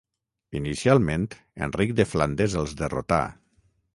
Inicialment 0.59 1.27
Enric 1.67 1.93
de 2.01 2.07
Flandes 2.15 2.57
els 2.63 2.75
derrotà. 2.83 3.23